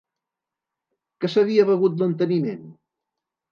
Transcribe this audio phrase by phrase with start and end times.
[1.19, 2.67] Que s’havia begut l’enteniment?